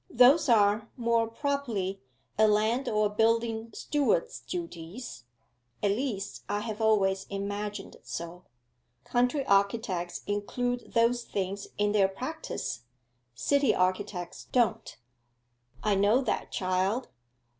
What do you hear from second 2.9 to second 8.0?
building steward's duties at least I have always imagined